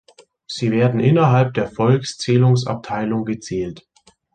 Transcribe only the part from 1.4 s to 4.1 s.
der Volkszählungsabteilung gezählt.